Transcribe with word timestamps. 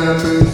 happens. 0.00 0.49